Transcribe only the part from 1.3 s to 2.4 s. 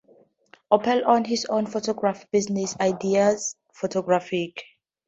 own photography